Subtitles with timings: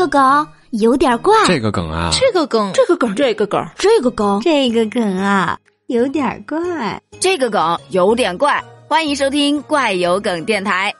[0.00, 8.64] 个梗有点怪，这个梗啊，这个梗，这个梗，这个梗，这个梗，这个梗啊，有点怪，这个梗有点怪。
[8.88, 10.94] 欢迎收听怪有梗电台。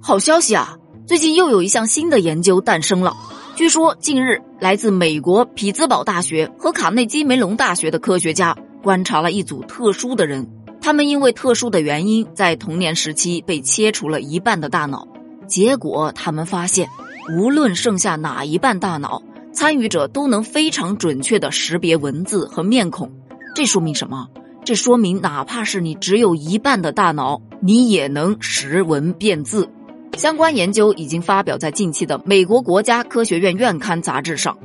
[0.00, 0.78] 好消息啊！
[1.08, 3.16] 最近又有一项新的研究诞生了。
[3.56, 10.48] 据说近日，来自美国匹兹堡大学和卡内基梅隆大学的科学家观察了一组特殊的人，
[10.80, 15.08] 他们因为特殊的原因，在童年时期被切除了一半的大脑。
[15.52, 16.88] 结果他们发现，
[17.36, 23.12] 无论剩下哪一半大脑，参与者都能非常准确地识别文字和面孔。
[23.54, 24.28] 这说明什么？
[24.64, 29.68] 这说明哪怕是你只有一半的大脑，你也能识文辨字。
[30.16, 34.56] 相关研究已经发表在近期的美国国家科学院院刊杂志上。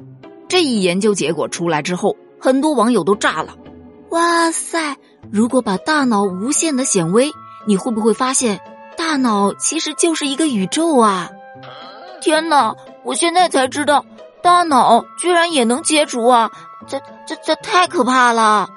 [0.47, 3.57] 这一研究结果出来之后，很多网友都炸了。
[4.11, 4.95] 哇塞！
[5.29, 7.29] 如果把大脑无限的显微，
[7.65, 8.61] 你会不会发现，
[9.07, 11.31] 大脑其实就是一个宇宙啊？
[12.19, 12.75] 天哪！
[13.03, 14.03] 我现在才知道，
[14.41, 16.51] 大脑居然也能切除啊！
[16.89, 18.67] 这、这、这太可怕了！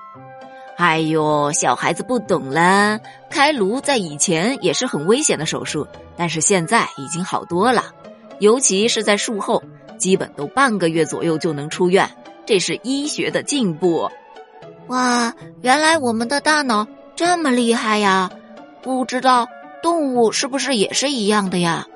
[0.77, 3.01] 哎呦，小孩子不懂啦。
[3.29, 7.87] 开颅在以前也是很危险的手术，但是现在已经好多了，
[8.39, 9.61] 尤其是在术后，
[9.99, 12.09] 基本都半个月左右就能出院，
[12.47, 14.09] 这是医学的进步。
[14.87, 18.31] 哇，原来我们的大脑这么厉害呀！
[18.81, 19.49] 不知道
[19.83, 21.87] 动物是不是也是一样的呀？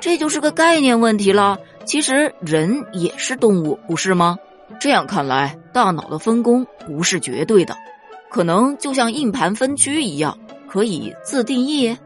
[0.00, 1.58] 这就是个概念问题了。
[1.84, 4.38] 其实人也是动物，不是吗？
[4.80, 7.76] 这样看来，大脑的分工不是绝对的，
[8.30, 11.96] 可能就像硬盘分区一样，可以自定义。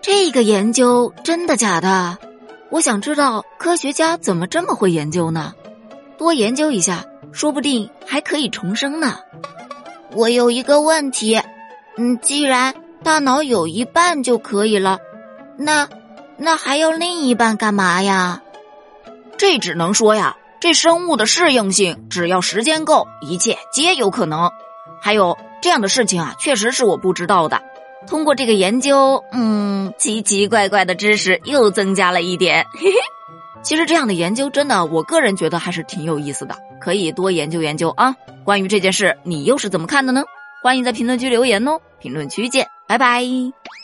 [0.00, 2.18] 这个研究真的假的？
[2.70, 5.54] 我想知道科学家怎么这么会研究呢？
[6.18, 9.18] 多研究一下，说不定还可以重生呢。
[10.12, 11.40] 我有一个问题，
[11.96, 14.98] 嗯，既然大脑有一半就可以了，
[15.58, 15.88] 那
[16.36, 18.42] 那还要另一半干嘛呀？
[19.36, 20.36] 这只能说呀。
[20.60, 24.48] 这生物的适应性，只要时间够，一切皆有可能。
[25.00, 27.60] 还有这样的事情啊，确实是我不知道的。
[28.06, 32.64] 通过这个研究，嗯，奇奇怪怪的知识又增加了一点。
[32.74, 32.96] 嘿嘿，
[33.64, 38.14] 其实这样的研究真的，我个人觉得还是挺有意思的，可以多研究研究啊。
[38.44, 40.22] 关于这件事，你又是怎么看的呢？
[40.62, 41.80] 欢迎在评论区留言哦。
[41.98, 43.81] 评论区见，拜拜。